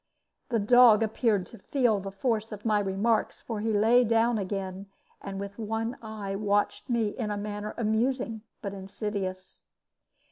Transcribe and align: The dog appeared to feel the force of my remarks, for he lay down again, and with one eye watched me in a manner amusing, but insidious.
The 0.49 0.57
dog 0.57 1.03
appeared 1.03 1.45
to 1.45 1.59
feel 1.59 1.99
the 1.99 2.09
force 2.09 2.51
of 2.51 2.65
my 2.65 2.79
remarks, 2.79 3.39
for 3.39 3.59
he 3.59 3.71
lay 3.71 4.03
down 4.03 4.39
again, 4.39 4.87
and 5.21 5.39
with 5.39 5.59
one 5.59 5.95
eye 6.01 6.33
watched 6.35 6.89
me 6.89 7.09
in 7.09 7.29
a 7.29 7.37
manner 7.37 7.75
amusing, 7.77 8.41
but 8.63 8.73
insidious. 8.73 9.61